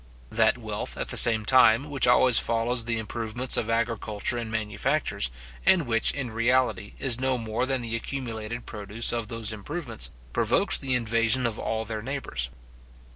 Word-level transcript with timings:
That 0.31 0.57
wealth, 0.57 0.97
at 0.97 1.09
the 1.09 1.15
same 1.15 1.45
time, 1.45 1.83
which 1.83 2.07
always 2.07 2.39
follows 2.39 2.85
the 2.85 2.97
improvements 2.97 3.55
of 3.55 3.69
agriculture 3.69 4.35
and 4.35 4.51
manufactures, 4.51 5.29
and 5.63 5.85
which, 5.85 6.09
in 6.11 6.31
reality, 6.31 6.93
is 6.97 7.19
no 7.19 7.37
more 7.37 7.67
than 7.67 7.81
the 7.81 7.95
accumulated 7.95 8.65
produce 8.65 9.11
of 9.13 9.27
those 9.27 9.53
improvements, 9.53 10.09
provokes 10.33 10.79
the 10.79 10.95
invasion 10.95 11.45
of 11.45 11.59
all 11.59 11.85
their 11.85 12.01
neighbours. 12.01 12.49